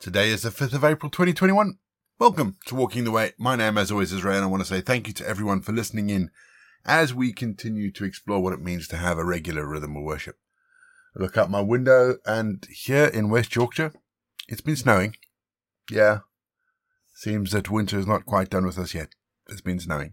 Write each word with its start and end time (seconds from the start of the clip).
Today 0.00 0.30
is 0.30 0.42
the 0.42 0.50
5th 0.50 0.74
of 0.74 0.84
April 0.84 1.10
2021. 1.10 1.76
Welcome 2.20 2.56
to 2.66 2.76
Walking 2.76 3.02
the 3.02 3.10
Way. 3.10 3.32
My 3.36 3.56
name, 3.56 3.76
as 3.76 3.90
always, 3.90 4.12
is 4.12 4.22
Ray, 4.22 4.36
and 4.36 4.44
I 4.44 4.46
want 4.46 4.62
to 4.62 4.68
say 4.68 4.80
thank 4.80 5.08
you 5.08 5.12
to 5.14 5.26
everyone 5.26 5.60
for 5.60 5.72
listening 5.72 6.08
in 6.08 6.30
as 6.84 7.12
we 7.12 7.32
continue 7.32 7.90
to 7.90 8.04
explore 8.04 8.40
what 8.40 8.52
it 8.52 8.62
means 8.62 8.86
to 8.88 8.96
have 8.96 9.18
a 9.18 9.24
regular 9.24 9.66
rhythm 9.66 9.96
of 9.96 10.04
worship. 10.04 10.36
I 11.16 11.22
look 11.24 11.36
out 11.36 11.50
my 11.50 11.60
window, 11.60 12.18
and 12.24 12.64
here 12.70 13.06
in 13.06 13.28
West 13.28 13.56
Yorkshire, 13.56 13.92
it's 14.46 14.60
been 14.60 14.76
snowing. 14.76 15.16
Yeah, 15.90 16.20
seems 17.12 17.50
that 17.50 17.68
winter 17.68 17.98
is 17.98 18.06
not 18.06 18.24
quite 18.24 18.50
done 18.50 18.66
with 18.66 18.78
us 18.78 18.94
yet. 18.94 19.08
It's 19.48 19.62
been 19.62 19.80
snowing. 19.80 20.12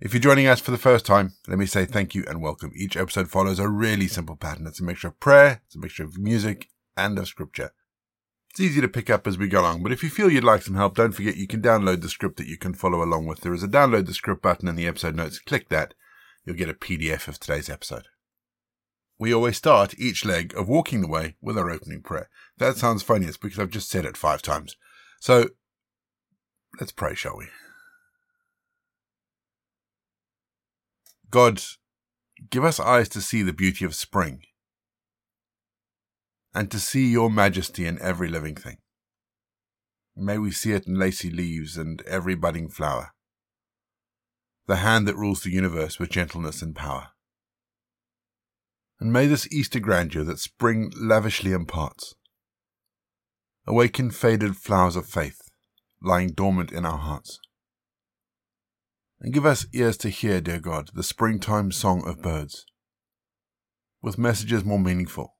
If 0.00 0.12
you're 0.12 0.20
joining 0.20 0.48
us 0.48 0.58
for 0.58 0.72
the 0.72 0.76
first 0.76 1.06
time, 1.06 1.34
let 1.46 1.60
me 1.60 1.66
say 1.66 1.84
thank 1.84 2.16
you 2.16 2.24
and 2.26 2.42
welcome. 2.42 2.72
Each 2.74 2.96
episode 2.96 3.30
follows 3.30 3.60
a 3.60 3.68
really 3.68 4.08
simple 4.08 4.34
pattern. 4.34 4.66
It's 4.66 4.80
a 4.80 4.84
mixture 4.84 5.06
of 5.06 5.20
prayer, 5.20 5.62
it's 5.66 5.76
a 5.76 5.78
mixture 5.78 6.02
of 6.02 6.18
music, 6.18 6.66
and 6.96 7.16
of 7.16 7.28
scripture. 7.28 7.70
It's 8.54 8.60
easy 8.60 8.80
to 8.82 8.88
pick 8.88 9.10
up 9.10 9.26
as 9.26 9.36
we 9.36 9.48
go 9.48 9.62
along, 9.62 9.82
but 9.82 9.90
if 9.90 10.04
you 10.04 10.08
feel 10.08 10.30
you'd 10.30 10.44
like 10.44 10.62
some 10.62 10.76
help, 10.76 10.94
don't 10.94 11.10
forget 11.10 11.36
you 11.36 11.48
can 11.48 11.60
download 11.60 12.02
the 12.02 12.08
script 12.08 12.36
that 12.36 12.46
you 12.46 12.56
can 12.56 12.72
follow 12.72 13.02
along 13.02 13.26
with. 13.26 13.40
There 13.40 13.52
is 13.52 13.64
a 13.64 13.68
download 13.68 14.06
the 14.06 14.14
script 14.14 14.42
button 14.42 14.68
in 14.68 14.76
the 14.76 14.86
episode 14.86 15.16
notes. 15.16 15.40
Click 15.40 15.70
that. 15.70 15.92
You'll 16.44 16.54
get 16.54 16.68
a 16.68 16.74
PDF 16.74 17.26
of 17.26 17.40
today's 17.40 17.68
episode. 17.68 18.04
We 19.18 19.34
always 19.34 19.56
start 19.56 19.98
each 19.98 20.24
leg 20.24 20.54
of 20.56 20.68
walking 20.68 21.00
the 21.00 21.08
way 21.08 21.34
with 21.40 21.58
our 21.58 21.68
opening 21.68 22.00
prayer. 22.00 22.30
That 22.58 22.76
sounds 22.76 23.02
funny. 23.02 23.26
It's 23.26 23.36
because 23.36 23.58
I've 23.58 23.70
just 23.70 23.90
said 23.90 24.04
it 24.04 24.16
five 24.16 24.40
times. 24.40 24.76
So 25.18 25.48
let's 26.78 26.92
pray, 26.92 27.16
shall 27.16 27.36
we? 27.36 27.46
God, 31.28 31.60
give 32.50 32.64
us 32.64 32.78
eyes 32.78 33.08
to 33.08 33.20
see 33.20 33.42
the 33.42 33.52
beauty 33.52 33.84
of 33.84 33.96
spring 33.96 34.42
and 36.54 36.70
to 36.70 36.78
see 36.78 37.10
your 37.10 37.30
majesty 37.30 37.86
in 37.86 38.00
every 38.00 38.28
living 38.28 38.54
thing. 38.54 38.78
May 40.16 40.38
we 40.38 40.52
see 40.52 40.72
it 40.72 40.86
in 40.86 40.94
lacy 40.94 41.28
leaves 41.28 41.76
and 41.76 42.00
every 42.02 42.36
budding 42.36 42.68
flower, 42.68 43.12
the 44.66 44.76
hand 44.76 45.08
that 45.08 45.16
rules 45.16 45.42
the 45.42 45.50
universe 45.50 45.98
with 45.98 46.10
gentleness 46.10 46.62
and 46.62 46.76
power. 46.76 47.08
And 49.00 49.12
may 49.12 49.26
this 49.26 49.52
Easter 49.52 49.80
grandeur 49.80 50.22
that 50.22 50.38
spring 50.38 50.92
lavishly 50.96 51.50
imparts 51.50 52.14
awaken 53.66 54.10
faded 54.10 54.56
flowers 54.56 54.94
of 54.94 55.06
faith 55.06 55.40
lying 56.00 56.28
dormant 56.28 56.70
in 56.70 56.84
our 56.84 56.98
hearts. 56.98 57.40
And 59.20 59.32
give 59.32 59.46
us 59.46 59.66
ears 59.72 59.96
to 59.98 60.10
hear, 60.10 60.40
dear 60.40 60.60
God, 60.60 60.90
the 60.94 61.02
springtime 61.02 61.72
song 61.72 62.06
of 62.06 62.20
birds, 62.20 62.66
with 64.02 64.18
messages 64.18 64.64
more 64.64 64.78
meaningful 64.78 65.33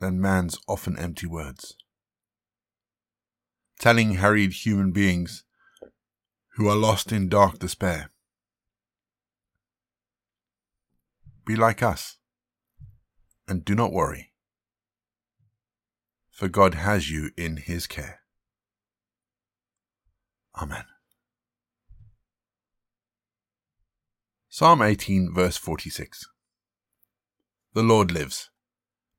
than 0.00 0.20
man's 0.20 0.58
often 0.68 0.98
empty 0.98 1.26
words. 1.26 1.76
Telling 3.78 4.14
harried 4.14 4.52
human 4.52 4.92
beings 4.92 5.44
who 6.56 6.68
are 6.68 6.76
lost 6.76 7.12
in 7.12 7.28
dark 7.28 7.58
despair 7.58 8.10
Be 11.46 11.54
like 11.54 11.80
us, 11.80 12.16
and 13.46 13.64
do 13.64 13.76
not 13.76 13.92
worry, 13.92 14.32
for 16.28 16.48
God 16.48 16.74
has 16.74 17.08
you 17.08 17.30
in 17.36 17.58
his 17.58 17.86
care. 17.86 18.22
Amen. 20.60 20.86
Psalm 24.48 24.82
18, 24.82 25.32
verse 25.32 25.56
46. 25.56 26.26
The 27.74 27.82
Lord 27.84 28.10
lives. 28.10 28.50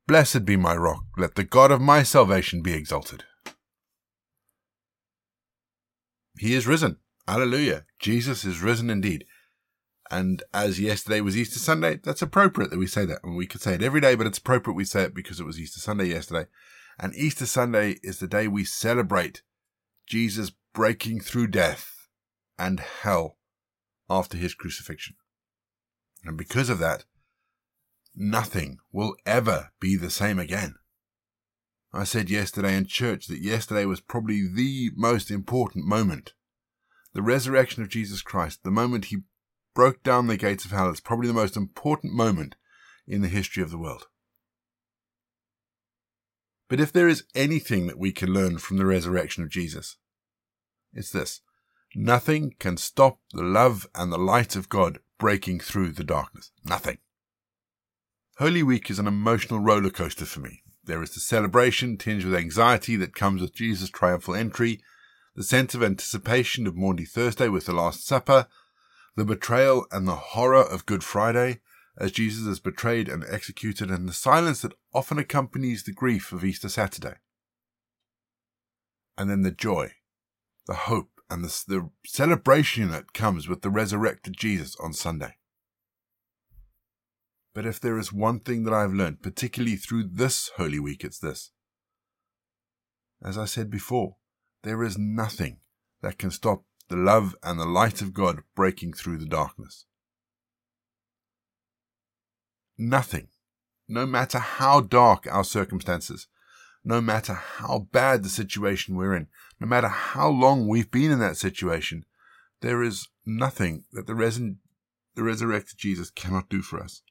Blessed 0.07 0.45
be 0.45 0.55
my 0.55 0.73
rock. 0.73 1.03
Let 1.17 1.35
the 1.35 1.43
God 1.43 1.69
of 1.69 1.81
my 1.81 2.01
salvation 2.01 2.61
be 2.61 2.73
exalted. 2.73 3.25
He 6.39 6.53
is 6.53 6.65
risen. 6.65 6.97
Alleluia. 7.27 7.83
Jesus 7.99 8.45
is 8.45 8.61
risen 8.61 8.89
indeed. 8.89 9.25
And 10.09 10.43
as 10.53 10.79
yesterday 10.79 11.19
was 11.19 11.35
Easter 11.35 11.59
Sunday, 11.59 11.99
that's 12.01 12.21
appropriate 12.21 12.69
that 12.69 12.79
we 12.79 12.87
say 12.87 13.05
that. 13.05 13.19
And 13.21 13.35
we 13.35 13.47
could 13.47 13.61
say 13.61 13.73
it 13.73 13.83
every 13.83 13.99
day, 13.99 14.15
but 14.15 14.25
it's 14.25 14.37
appropriate 14.37 14.75
we 14.75 14.85
say 14.85 15.03
it 15.03 15.13
because 15.13 15.41
it 15.41 15.45
was 15.45 15.59
Easter 15.59 15.81
Sunday 15.81 16.05
yesterday. 16.05 16.47
And 16.97 17.13
Easter 17.13 17.45
Sunday 17.45 17.97
is 18.01 18.19
the 18.19 18.27
day 18.27 18.47
we 18.47 18.63
celebrate 18.63 19.41
Jesus 20.05 20.53
breaking 20.73 21.19
through 21.19 21.47
death 21.47 22.07
and 22.57 22.79
hell 22.79 23.37
after 24.09 24.37
his 24.37 24.53
crucifixion. 24.53 25.15
And 26.23 26.37
because 26.37 26.69
of 26.69 26.79
that, 26.79 27.03
nothing 28.17 28.79
will 28.91 29.15
ever 29.25 29.71
be 29.79 29.95
the 29.95 30.09
same 30.09 30.39
again. 30.39 30.75
I 31.93 32.03
said 32.03 32.29
yesterday 32.29 32.75
in 32.75 32.85
church 32.85 33.27
that 33.27 33.41
yesterday 33.41 33.85
was 33.85 34.01
probably 34.01 34.47
the 34.47 34.89
most 34.95 35.31
important 35.31 35.85
moment. 35.85 36.33
The 37.13 37.21
resurrection 37.21 37.81
of 37.81 37.89
Jesus 37.89 38.21
Christ, 38.21 38.63
the 38.63 38.71
moment 38.71 39.05
he 39.05 39.19
broke 39.73 40.03
down 40.03 40.27
the 40.27 40.37
gates 40.37 40.65
of 40.65 40.71
hell, 40.71 40.89
is 40.89 40.99
probably 40.99 41.27
the 41.27 41.33
most 41.33 41.55
important 41.55 42.13
moment 42.13 42.55
in 43.07 43.21
the 43.21 43.27
history 43.29 43.63
of 43.63 43.71
the 43.71 43.77
world. 43.77 44.07
But 46.69 46.81
if 46.81 46.91
there 46.91 47.07
is 47.07 47.23
anything 47.33 47.87
that 47.87 47.97
we 47.97 48.11
can 48.11 48.33
learn 48.33 48.57
from 48.57 48.77
the 48.77 48.85
resurrection 48.85 49.43
of 49.43 49.49
Jesus, 49.49 49.95
it's 50.93 51.11
this. 51.11 51.41
Nothing 51.95 52.55
can 52.59 52.75
stop 52.75 53.19
the 53.31 53.43
love 53.43 53.87
and 53.95 54.11
the 54.11 54.17
light 54.17 54.55
of 54.55 54.67
God 54.67 54.99
breaking 55.17 55.61
through 55.61 55.93
the 55.93 56.03
darkness. 56.03 56.51
Nothing. 56.65 56.97
Holy 58.39 58.61
Week 58.61 58.91
is 58.91 58.99
an 58.99 59.07
emotional 59.07 59.59
roller 59.59 59.89
coaster 59.89 60.25
for 60.25 60.41
me. 60.41 60.61
There 60.83 61.01
is 61.01 61.09
the 61.09 61.19
celebration 61.19 61.97
tinged 61.97 62.23
with 62.23 62.35
anxiety 62.35 62.95
that 62.97 63.15
comes 63.15 63.41
with 63.41 63.55
Jesus' 63.55 63.89
triumphal 63.89 64.35
entry, 64.35 64.79
the 65.35 65.41
sense 65.41 65.73
of 65.73 65.81
anticipation 65.81 66.67
of 66.67 66.75
Maundy 66.75 67.03
Thursday 67.03 67.49
with 67.49 67.65
the 67.65 67.73
Last 67.73 68.05
Supper, 68.05 68.45
the 69.15 69.25
betrayal 69.25 69.87
and 69.91 70.07
the 70.07 70.15
horror 70.15 70.61
of 70.61 70.85
Good 70.85 71.03
Friday 71.03 71.61
as 71.97 72.11
Jesus 72.11 72.45
is 72.45 72.59
betrayed 72.59 73.09
and 73.09 73.25
executed, 73.27 73.89
and 73.89 74.07
the 74.07 74.13
silence 74.13 74.61
that 74.61 74.73
often 74.93 75.17
accompanies 75.17 75.81
the 75.81 75.91
grief 75.91 76.31
of 76.31 76.45
Easter 76.45 76.69
Saturday. 76.69 77.15
And 79.17 79.31
then 79.31 79.41
the 79.41 79.49
joy, 79.49 79.93
the 80.67 80.75
hope, 80.75 81.09
and 81.27 81.43
the, 81.43 81.63
the 81.67 81.89
celebration 82.05 82.91
that 82.91 83.13
comes 83.13 83.47
with 83.47 83.63
the 83.63 83.71
resurrected 83.71 84.37
Jesus 84.37 84.75
on 84.79 84.93
Sunday. 84.93 85.37
But 87.57 87.65
if 87.65 87.79
there 87.79 87.97
is 87.97 88.13
one 88.13 88.39
thing 88.39 88.65
that 88.65 88.73
I've 88.75 88.93
learned, 88.93 89.23
particularly 89.23 89.77
through 89.77 90.09
this 90.11 90.51
Holy 90.57 90.79
Week, 90.79 91.03
it's 91.03 91.17
this. 91.17 91.49
As 93.19 93.35
I 93.35 93.45
said 93.45 93.71
before, 93.71 94.17
there 94.61 94.83
is 94.83 94.95
nothing 94.95 95.61
that 96.03 96.19
can 96.19 96.29
stop 96.29 96.65
the 96.87 96.95
love 96.95 97.35
and 97.41 97.59
the 97.59 97.65
light 97.65 97.99
of 98.03 98.13
God 98.13 98.43
breaking 98.55 98.93
through 98.93 99.17
the 99.17 99.25
darkness. 99.25 99.87
Nothing, 102.77 103.29
no 103.87 104.05
matter 104.05 104.37
how 104.37 104.81
dark 104.81 105.25
our 105.25 105.43
circumstances, 105.43 106.27
no 106.85 107.01
matter 107.01 107.33
how 107.33 107.87
bad 107.91 108.21
the 108.21 108.29
situation 108.29 108.95
we're 108.95 109.15
in, 109.15 109.29
no 109.59 109.65
matter 109.65 109.87
how 109.87 110.29
long 110.29 110.67
we've 110.67 110.91
been 110.91 111.09
in 111.09 111.17
that 111.21 111.37
situation, 111.37 112.05
there 112.61 112.83
is 112.83 113.07
nothing 113.25 113.85
that 113.93 114.05
the, 114.05 114.13
res- 114.13 114.39
the 115.15 115.23
resurrected 115.23 115.79
Jesus 115.79 116.11
cannot 116.11 116.49
do 116.49 116.61
for 116.61 116.79
us 116.79 117.01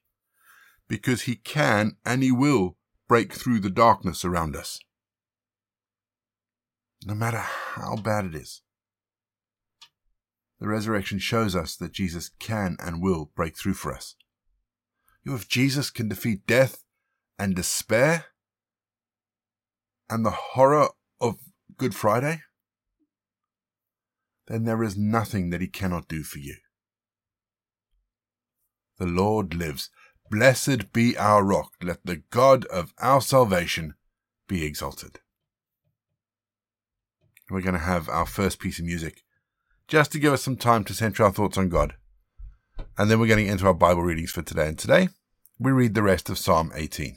because 0.88 1.22
he 1.22 1.36
can 1.36 1.96
and 2.04 2.22
he 2.22 2.32
will 2.32 2.76
break 3.08 3.32
through 3.32 3.60
the 3.60 3.70
darkness 3.70 4.24
around 4.24 4.56
us. 4.56 4.80
No 7.04 7.14
matter 7.14 7.38
how 7.38 7.96
bad 7.96 8.24
it 8.24 8.34
is. 8.34 8.62
The 10.58 10.68
resurrection 10.68 11.18
shows 11.18 11.54
us 11.54 11.76
that 11.76 11.92
Jesus 11.92 12.30
can 12.38 12.76
and 12.80 13.02
will 13.02 13.30
break 13.36 13.56
through 13.56 13.74
for 13.74 13.92
us. 13.92 14.16
If 15.24 15.48
Jesus 15.48 15.90
can 15.90 16.08
defeat 16.08 16.46
death 16.46 16.84
and 17.38 17.54
despair 17.54 18.26
and 20.08 20.24
the 20.24 20.30
horror 20.30 20.88
of 21.20 21.36
Good 21.76 21.94
Friday, 21.94 22.42
then 24.46 24.64
there 24.64 24.82
is 24.82 24.96
nothing 24.96 25.50
that 25.50 25.60
he 25.60 25.66
cannot 25.66 26.08
do 26.08 26.22
for 26.22 26.38
you. 26.38 26.56
The 28.98 29.06
Lord 29.06 29.54
lives. 29.54 29.90
Blessed 30.30 30.92
be 30.92 31.16
our 31.16 31.44
rock. 31.44 31.72
Let 31.82 32.04
the 32.04 32.22
God 32.30 32.64
of 32.66 32.92
our 32.98 33.20
salvation 33.20 33.94
be 34.48 34.64
exalted. 34.64 35.20
We're 37.50 37.60
going 37.60 37.74
to 37.74 37.80
have 37.80 38.08
our 38.08 38.26
first 38.26 38.58
piece 38.58 38.78
of 38.78 38.84
music 38.84 39.22
just 39.86 40.10
to 40.12 40.18
give 40.18 40.32
us 40.32 40.42
some 40.42 40.56
time 40.56 40.82
to 40.84 40.94
center 40.94 41.22
our 41.22 41.32
thoughts 41.32 41.56
on 41.56 41.68
God. 41.68 41.94
And 42.98 43.10
then 43.10 43.20
we're 43.20 43.28
getting 43.28 43.46
into 43.46 43.66
our 43.66 43.74
Bible 43.74 44.02
readings 44.02 44.32
for 44.32 44.42
today. 44.42 44.68
And 44.68 44.78
today 44.78 45.08
we 45.58 45.70
read 45.70 45.94
the 45.94 46.02
rest 46.02 46.28
of 46.28 46.38
Psalm 46.38 46.72
18. 46.74 47.16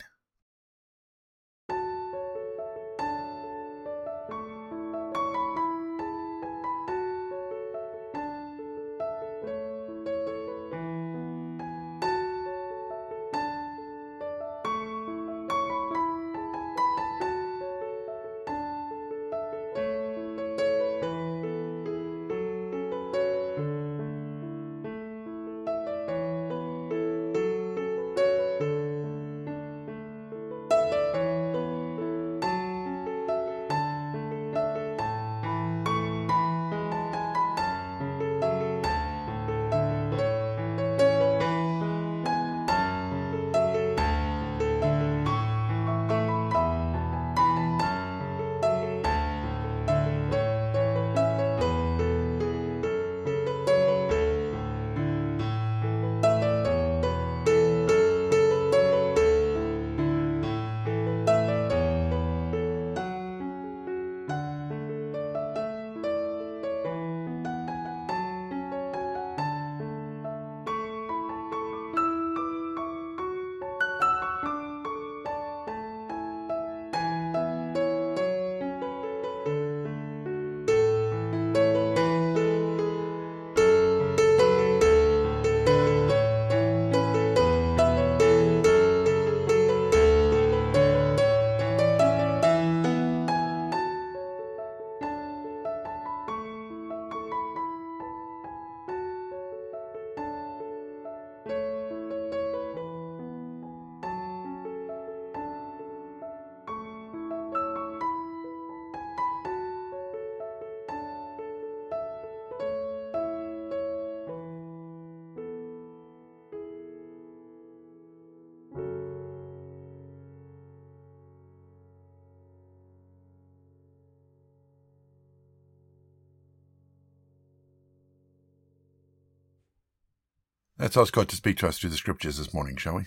Let's 130.80 130.96
ask 130.96 131.14
God 131.14 131.28
to 131.28 131.36
speak 131.36 131.58
to 131.58 131.68
us 131.68 131.78
through 131.78 131.90
the 131.90 131.98
scriptures 131.98 132.38
this 132.38 132.54
morning, 132.54 132.78
shall 132.78 132.96
we? 132.96 133.04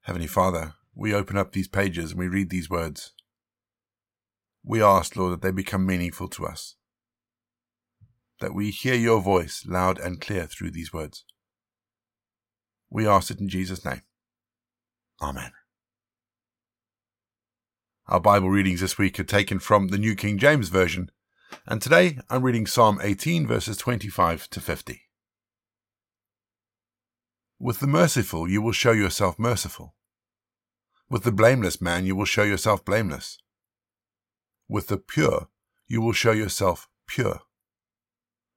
Heavenly 0.00 0.26
Father, 0.26 0.74
we 0.92 1.14
open 1.14 1.36
up 1.36 1.52
these 1.52 1.68
pages 1.68 2.10
and 2.10 2.18
we 2.18 2.26
read 2.26 2.50
these 2.50 2.68
words. 2.68 3.12
We 4.64 4.82
ask, 4.82 5.14
Lord, 5.14 5.34
that 5.34 5.42
they 5.42 5.52
become 5.52 5.86
meaningful 5.86 6.26
to 6.30 6.46
us, 6.46 6.74
that 8.40 8.54
we 8.54 8.70
hear 8.70 8.96
your 8.96 9.20
voice 9.20 9.64
loud 9.64 10.00
and 10.00 10.20
clear 10.20 10.46
through 10.46 10.72
these 10.72 10.92
words. 10.92 11.24
We 12.90 13.06
ask 13.06 13.30
it 13.30 13.38
in 13.38 13.48
Jesus' 13.48 13.84
name. 13.84 14.02
Amen. 15.22 15.52
Our 18.08 18.20
Bible 18.20 18.50
readings 18.50 18.80
this 18.80 18.98
week 18.98 19.20
are 19.20 19.24
taken 19.24 19.60
from 19.60 19.88
the 19.88 19.98
New 19.98 20.16
King 20.16 20.38
James 20.38 20.70
Version, 20.70 21.12
and 21.66 21.82
today 21.82 22.18
I'm 22.30 22.42
reading 22.42 22.66
Psalm 22.66 22.98
18, 23.02 23.46
verses 23.46 23.76
25 23.76 24.48
to 24.50 24.60
50. 24.60 25.02
With 27.58 27.80
the 27.80 27.86
merciful 27.86 28.48
you 28.48 28.62
will 28.62 28.72
show 28.72 28.92
yourself 28.92 29.38
merciful. 29.38 29.94
With 31.10 31.24
the 31.24 31.32
blameless 31.32 31.80
man 31.80 32.06
you 32.06 32.14
will 32.14 32.24
show 32.24 32.42
yourself 32.42 32.84
blameless. 32.84 33.38
With 34.68 34.88
the 34.88 34.98
pure 34.98 35.48
you 35.86 36.00
will 36.00 36.12
show 36.12 36.32
yourself 36.32 36.88
pure. 37.06 37.40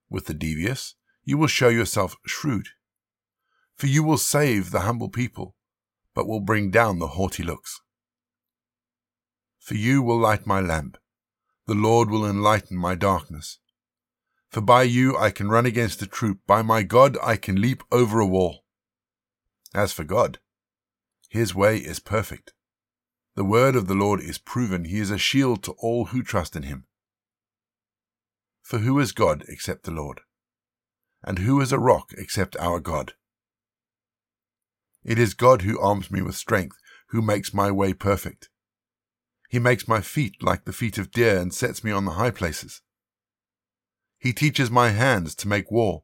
With 0.10 0.26
the 0.26 0.34
devious 0.34 0.96
you 1.24 1.38
will 1.38 1.48
show 1.48 1.70
yourself 1.70 2.16
shrewd. 2.26 2.68
For 3.76 3.88
you 3.88 4.04
will 4.04 4.18
save 4.18 4.72
the 4.72 4.82
humble 4.82 5.10
people, 5.10 5.56
but 6.14 6.28
will 6.28 6.42
bring 6.42 6.70
down 6.70 7.00
the 7.00 7.08
haughty 7.08 7.44
looks. 7.44 7.82
For 9.58 9.76
you 9.76 10.02
will 10.02 10.20
light 10.20 10.46
my 10.46 10.60
lamp. 10.60 10.98
The 11.72 11.78
Lord 11.78 12.10
will 12.10 12.26
enlighten 12.26 12.76
my 12.76 12.96
darkness. 12.96 13.60
For 14.50 14.60
by 14.60 14.84
you 14.84 15.18
I 15.18 15.32
can 15.32 15.48
run 15.48 15.66
against 15.66 16.02
a 16.02 16.06
troop. 16.06 16.42
By 16.46 16.62
my 16.62 16.84
God 16.84 17.18
I 17.24 17.38
can 17.38 17.62
leap 17.62 17.82
over 17.94 18.20
a 18.20 18.28
wall. 18.28 18.66
As 19.74 19.94
for 19.94 20.04
God, 20.04 20.40
his 21.30 21.56
way 21.56 21.78
is 21.78 22.02
perfect. 22.02 22.52
The 23.36 23.46
word 23.46 23.78
of 23.78 23.88
the 23.88 23.94
Lord 23.94 24.20
is 24.20 24.38
proven. 24.38 24.84
He 24.84 25.00
is 25.00 25.12
a 25.12 25.18
shield 25.18 25.64
to 25.64 25.72
all 25.78 26.08
who 26.08 26.24
trust 26.24 26.58
in 26.58 26.64
him. 26.64 26.88
For 28.62 28.80
who 28.80 29.00
is 29.00 29.14
God 29.14 29.46
except 29.48 29.84
the 29.84 29.92
Lord? 29.92 30.20
And 31.24 31.40
who 31.40 31.62
is 31.62 31.72
a 31.72 31.80
rock 31.80 32.12
except 32.18 32.58
our 32.58 32.82
God? 32.82 33.14
It 35.06 35.18
is 35.18 35.34
God 35.34 35.62
who 35.62 35.80
arms 35.80 36.12
me 36.12 36.22
with 36.22 36.36
strength, 36.36 36.76
who 37.12 37.22
makes 37.22 37.54
my 37.54 37.72
way 37.72 37.94
perfect. 37.94 38.50
He 39.52 39.60
makes 39.60 39.86
my 39.86 40.00
feet 40.00 40.42
like 40.42 40.64
the 40.64 40.72
feet 40.72 40.98
of 40.98 41.12
deer 41.12 41.38
and 41.38 41.54
sets 41.54 41.84
me 41.84 41.92
on 41.92 42.06
the 42.06 42.12
high 42.12 42.32
places. 42.32 42.82
He 44.18 44.32
teaches 44.32 44.72
my 44.72 44.92
hands 44.92 45.36
to 45.36 45.48
make 45.50 45.70
war, 45.70 46.04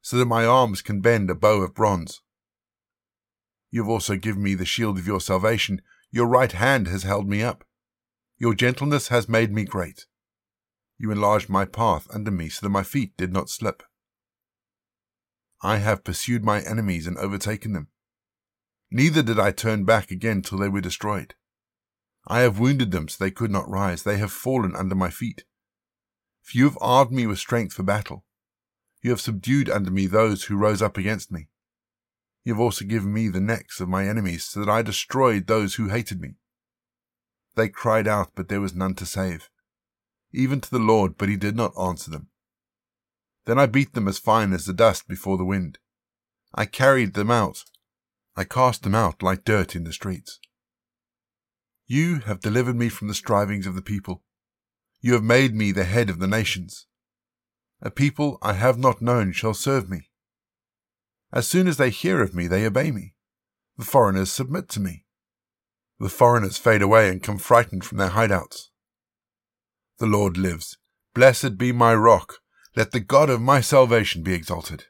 so 0.00 0.16
that 0.16 0.24
my 0.24 0.46
arms 0.46 0.80
can 0.80 1.02
bend 1.02 1.28
a 1.28 1.34
bow 1.34 1.60
of 1.60 1.74
bronze. 1.74 2.22
You 3.70 3.82
have 3.82 3.90
also 3.90 4.16
given 4.16 4.42
me 4.42 4.54
the 4.54 4.64
shield 4.64 4.96
of 4.96 5.06
your 5.06 5.20
salvation. 5.20 5.82
Your 6.10 6.26
right 6.26 6.52
hand 6.52 6.88
has 6.88 7.02
held 7.02 7.28
me 7.28 7.42
up. 7.42 7.64
Your 8.38 8.54
gentleness 8.54 9.08
has 9.08 9.28
made 9.28 9.52
me 9.52 9.64
great. 9.64 10.06
You 10.96 11.10
enlarged 11.10 11.50
my 11.50 11.66
path 11.66 12.06
under 12.14 12.30
me 12.30 12.48
so 12.48 12.64
that 12.64 12.70
my 12.70 12.82
feet 12.82 13.14
did 13.18 13.30
not 13.30 13.50
slip. 13.50 13.82
I 15.60 15.76
have 15.76 16.02
pursued 16.02 16.42
my 16.42 16.62
enemies 16.62 17.06
and 17.06 17.18
overtaken 17.18 17.74
them. 17.74 17.88
Neither 18.90 19.22
did 19.22 19.38
I 19.38 19.50
turn 19.50 19.84
back 19.84 20.10
again 20.10 20.40
till 20.40 20.56
they 20.56 20.70
were 20.70 20.80
destroyed. 20.80 21.34
I 22.26 22.40
have 22.40 22.58
wounded 22.58 22.90
them 22.90 23.08
so 23.08 23.22
they 23.22 23.30
could 23.30 23.50
not 23.50 23.68
rise. 23.68 24.02
They 24.02 24.18
have 24.18 24.32
fallen 24.32 24.74
under 24.74 24.94
my 24.94 25.10
feet. 25.10 25.44
For 26.42 26.58
you 26.58 26.64
have 26.64 26.78
armed 26.80 27.12
me 27.12 27.26
with 27.26 27.38
strength 27.38 27.74
for 27.74 27.82
battle. 27.82 28.24
You 29.02 29.10
have 29.10 29.20
subdued 29.20 29.70
under 29.70 29.90
me 29.90 30.06
those 30.06 30.44
who 30.44 30.56
rose 30.56 30.82
up 30.82 30.96
against 30.96 31.30
me. 31.30 31.48
You 32.44 32.54
have 32.54 32.60
also 32.60 32.84
given 32.84 33.12
me 33.12 33.28
the 33.28 33.40
necks 33.40 33.80
of 33.80 33.88
my 33.88 34.08
enemies, 34.08 34.44
so 34.44 34.60
that 34.60 34.68
I 34.68 34.82
destroyed 34.82 35.46
those 35.46 35.74
who 35.74 35.88
hated 35.88 36.20
me. 36.20 36.34
They 37.56 37.68
cried 37.68 38.06
out, 38.06 38.32
but 38.34 38.48
there 38.48 38.60
was 38.60 38.74
none 38.74 38.94
to 38.96 39.06
save, 39.06 39.50
even 40.32 40.60
to 40.60 40.70
the 40.70 40.78
Lord, 40.78 41.16
but 41.18 41.28
he 41.28 41.36
did 41.36 41.56
not 41.56 41.72
answer 41.80 42.10
them. 42.10 42.28
Then 43.46 43.58
I 43.58 43.66
beat 43.66 43.94
them 43.94 44.06
as 44.06 44.18
fine 44.18 44.52
as 44.52 44.66
the 44.66 44.72
dust 44.72 45.08
before 45.08 45.36
the 45.38 45.44
wind. 45.44 45.78
I 46.54 46.66
carried 46.66 47.14
them 47.14 47.30
out. 47.30 47.64
I 48.36 48.44
cast 48.44 48.82
them 48.82 48.94
out 48.94 49.22
like 49.22 49.44
dirt 49.44 49.74
in 49.74 49.84
the 49.84 49.92
streets. 49.92 50.38
You 51.86 52.20
have 52.20 52.40
delivered 52.40 52.76
me 52.76 52.88
from 52.88 53.08
the 53.08 53.14
strivings 53.14 53.66
of 53.66 53.74
the 53.74 53.82
people. 53.82 54.22
You 55.00 55.12
have 55.12 55.22
made 55.22 55.54
me 55.54 55.70
the 55.70 55.84
head 55.84 56.10
of 56.10 56.18
the 56.18 56.26
nations. 56.26 56.86
A 57.80 57.90
people 57.90 58.38
I 58.42 58.54
have 58.54 58.78
not 58.78 59.00
known 59.00 59.32
shall 59.32 59.54
serve 59.54 59.88
me. 59.88 60.10
As 61.32 61.46
soon 61.46 61.68
as 61.68 61.76
they 61.76 61.90
hear 61.90 62.22
of 62.22 62.34
me, 62.34 62.46
they 62.46 62.66
obey 62.66 62.90
me. 62.90 63.14
The 63.78 63.84
foreigners 63.84 64.32
submit 64.32 64.68
to 64.70 64.80
me. 64.80 65.04
The 66.00 66.08
foreigners 66.08 66.58
fade 66.58 66.82
away 66.82 67.08
and 67.08 67.22
come 67.22 67.38
frightened 67.38 67.84
from 67.84 67.98
their 67.98 68.10
hideouts. 68.10 68.68
The 69.98 70.06
Lord 70.06 70.36
lives. 70.36 70.78
Blessed 71.14 71.56
be 71.56 71.72
my 71.72 71.94
rock. 71.94 72.38
Let 72.74 72.92
the 72.92 73.00
God 73.00 73.30
of 73.30 73.40
my 73.40 73.60
salvation 73.60 74.22
be 74.22 74.34
exalted. 74.34 74.84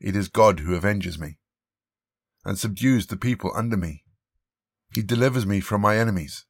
It 0.00 0.16
is 0.16 0.28
God 0.28 0.60
who 0.60 0.74
avenges 0.74 1.18
me 1.18 1.38
and 2.44 2.58
subdues 2.58 3.06
the 3.06 3.16
people 3.16 3.52
under 3.54 3.76
me. 3.76 4.04
He 4.92 5.02
delivers 5.02 5.46
me 5.46 5.60
from 5.60 5.80
my 5.80 5.96
enemies. 5.96 6.46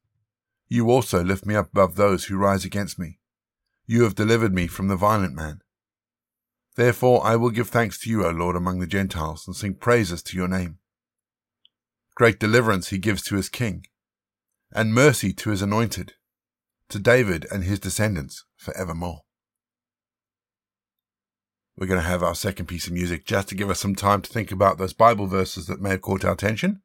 You 0.69 0.91
also 0.91 1.23
lift 1.23 1.45
me 1.45 1.55
up 1.55 1.71
above 1.73 1.97
those 1.97 2.25
who 2.25 2.39
rise 2.39 2.65
against 2.65 2.99
me. 2.99 3.19
You 3.87 4.05
have 4.05 4.15
delivered 4.15 4.55
me 4.55 4.67
from 4.67 4.89
the 4.89 4.97
violent 4.97 5.35
man. 5.35 5.61
Therefore 6.77 7.27
I 7.27 7.37
will 7.37 7.51
give 7.51 7.69
thanks 7.69 7.99
to 8.01 8.11
you, 8.11 8.25
O 8.25 8.31
Lord, 8.31 8.57
among 8.57 8.79
the 8.79 8.87
Gentiles, 8.87 9.47
and 9.47 9.57
sing 9.57 9.75
praises 9.75 10.23
to 10.23 10.37
your 10.37 10.49
name. 10.49 10.79
Great 12.15 12.39
deliverance 12.39 12.89
he 12.89 12.99
gives 12.99 13.23
to 13.23 13.37
his 13.37 13.49
king, 13.49 13.85
and 14.73 14.95
mercy 14.95 15.33
to 15.33 15.51
his 15.51 15.63
anointed, 15.63 16.15
to 16.89 16.99
David 16.99 17.47
and 17.51 17.65
his 17.65 17.81
descendants 17.81 18.45
for 18.57 18.77
evermore. 18.77 19.23
We're 21.77 21.87
going 21.87 22.01
to 22.01 22.09
have 22.09 22.23
our 22.23 22.35
second 22.35 22.67
piece 22.67 22.87
of 22.87 22.93
music 22.93 23.27
just 23.27 23.49
to 23.49 23.55
give 23.55 23.71
us 23.71 23.81
some 23.81 23.95
time 23.95 24.23
to 24.23 24.31
think 24.31 24.53
about 24.53 24.79
those 24.79 24.93
Bible 24.93 25.27
verses 25.27 25.67
that 25.67 25.81
may 25.81 25.91
have 25.91 26.03
caught 26.03 26.25
our 26.25 26.33
attention. 26.33 26.83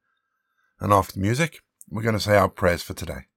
And 0.80 0.94
after 0.94 1.14
the 1.14 1.22
music, 1.22 1.62
we're 1.90 2.02
going 2.02 2.16
to 2.16 2.22
say 2.22 2.36
our 2.36 2.50
prayers 2.50 2.82
for 2.82 2.94
today. 2.94 3.28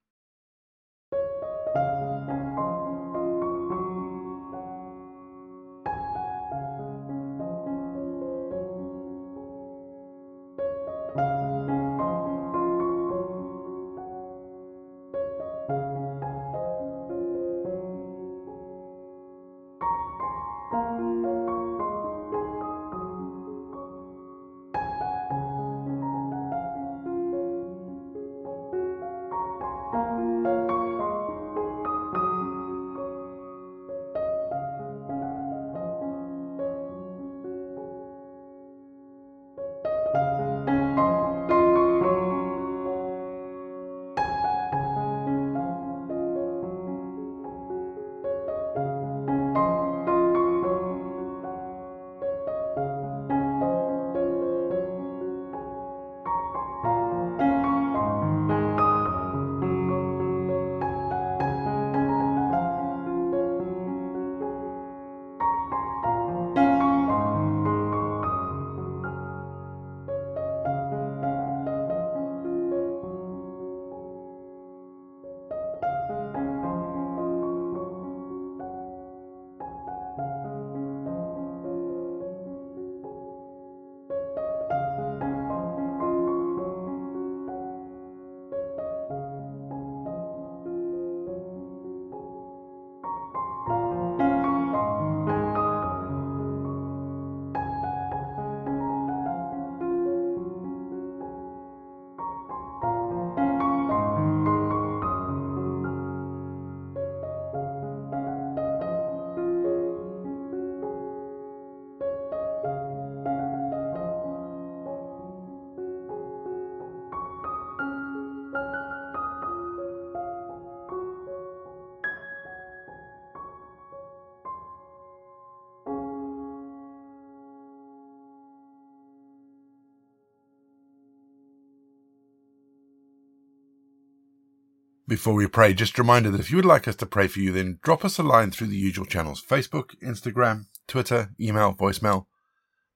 Before 135.09 135.33
we 135.33 135.47
pray, 135.47 135.73
just 135.73 135.97
a 135.97 136.03
reminder 136.03 136.29
that 136.29 136.39
if 136.39 136.51
you 136.51 136.57
would 136.57 136.65
like 136.65 136.87
us 136.87 136.95
to 136.97 137.05
pray 137.07 137.27
for 137.27 137.39
you, 137.39 137.51
then 137.51 137.79
drop 137.81 138.05
us 138.05 138.19
a 138.19 138.23
line 138.23 138.51
through 138.51 138.67
the 138.67 138.77
usual 138.77 139.07
channels 139.07 139.43
Facebook, 139.43 139.99
Instagram, 140.03 140.67
Twitter, 140.87 141.31
email, 141.39 141.73
voicemail. 141.73 142.27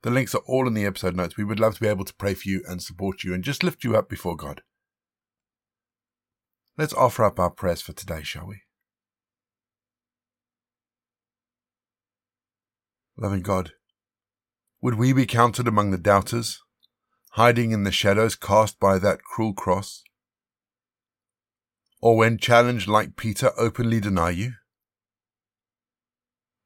The 0.03 0.11
links 0.11 0.35
are 0.35 0.43
all 0.45 0.67
in 0.67 0.75
the 0.75 0.85
episode 0.85 1.15
notes. 1.15 1.37
We 1.37 1.43
would 1.43 1.59
love 1.59 1.73
to 1.73 1.81
be 1.81 1.87
able 1.87 2.05
to 2.05 2.13
pray 2.13 2.35
for 2.35 2.47
you 2.47 2.61
and 2.67 2.83
support 2.83 3.23
you 3.23 3.33
and 3.33 3.43
just 3.43 3.63
lift 3.63 3.83
you 3.83 3.97
up 3.97 4.09
before 4.09 4.35
God. 4.35 4.61
Let's 6.77 6.93
offer 6.93 7.23
up 7.23 7.39
our 7.39 7.49
prayers 7.49 7.81
for 7.81 7.93
today, 7.93 8.21
shall 8.21 8.45
we? 8.45 8.61
Loving 13.17 13.41
God, 13.41 13.71
would 14.81 14.99
we 14.99 15.13
be 15.13 15.25
counted 15.25 15.67
among 15.67 15.89
the 15.89 15.97
doubters, 15.97 16.61
hiding 17.31 17.71
in 17.71 17.85
the 17.85 17.91
shadows 17.91 18.35
cast 18.35 18.79
by 18.79 18.99
that 18.99 19.23
cruel 19.23 19.55
cross? 19.55 20.03
Or 22.03 22.17
when 22.17 22.37
challenged 22.37 22.85
like 22.85 23.15
Peter 23.15 23.51
openly 23.57 23.97
deny 24.01 24.29
you? 24.29 24.51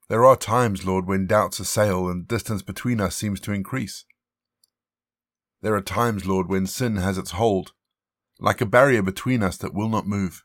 There 0.10 0.26
are 0.26 0.36
times, 0.36 0.84
Lord, 0.84 1.06
when 1.06 1.28
doubts 1.28 1.60
assail 1.60 2.10
and 2.10 2.28
distance 2.28 2.64
between 2.64 3.00
us 3.00 3.16
seems 3.16 3.40
to 3.42 3.52
increase. 3.52 4.04
There 5.62 5.76
are 5.76 5.82
times, 5.82 6.26
Lord, 6.26 6.50
when 6.50 6.66
sin 6.66 6.96
has 6.96 7.20
its 7.20 7.32
hold, 7.32 7.74
like 8.40 8.62
a 8.62 8.66
barrier 8.66 9.04
between 9.04 9.44
us 9.44 9.58
that 9.58 9.76
will 9.76 9.90
not 9.90 10.08
move. 10.08 10.44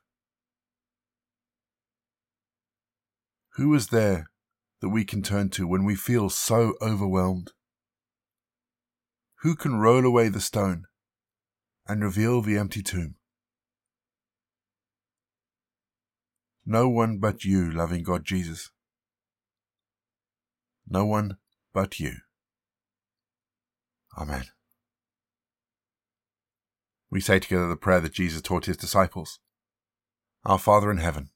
Who 3.54 3.72
is 3.72 3.86
there 3.86 4.26
that 4.82 4.90
we 4.90 5.06
can 5.06 5.22
turn 5.22 5.48
to 5.50 5.66
when 5.66 5.84
we 5.84 5.94
feel 5.94 6.28
so 6.28 6.74
overwhelmed? 6.82 7.52
Who 9.40 9.56
can 9.56 9.76
roll 9.76 10.04
away 10.04 10.28
the 10.28 10.40
stone 10.42 10.84
and 11.88 12.04
reveal 12.04 12.42
the 12.42 12.58
empty 12.58 12.82
tomb? 12.82 13.14
No 16.64 16.88
one 16.88 17.18
but 17.18 17.44
you, 17.44 17.70
loving 17.70 18.02
God 18.02 18.24
Jesus. 18.24 18.70
No 20.88 21.04
one 21.04 21.38
but 21.72 21.98
you. 21.98 22.12
Amen. 24.16 24.44
We 27.10 27.20
say 27.20 27.40
together 27.40 27.68
the 27.68 27.76
prayer 27.76 28.00
that 28.00 28.12
Jesus 28.12 28.42
taught 28.42 28.66
his 28.66 28.76
disciples 28.76 29.40
Our 30.44 30.58
Father 30.58 30.90
in 30.90 30.98
heaven, 30.98 31.30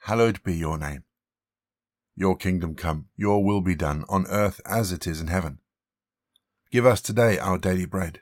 hallowed 0.00 0.42
be 0.42 0.56
your 0.56 0.78
name. 0.78 1.04
Your 2.16 2.36
kingdom 2.36 2.74
come, 2.74 3.06
your 3.16 3.44
will 3.44 3.60
be 3.60 3.74
done 3.74 4.04
on 4.08 4.26
earth 4.28 4.60
as 4.66 4.90
it 4.90 5.06
is 5.06 5.20
in 5.20 5.28
heaven. 5.28 5.58
Give 6.72 6.86
us 6.86 7.00
today 7.00 7.38
our 7.38 7.58
daily 7.58 7.86
bread. 7.86 8.20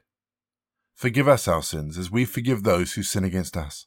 Forgive 0.94 1.26
us 1.26 1.48
our 1.48 1.62
sins 1.62 1.96
as 1.96 2.10
we 2.10 2.24
forgive 2.24 2.62
those 2.62 2.92
who 2.92 3.02
sin 3.02 3.24
against 3.24 3.56
us 3.56 3.86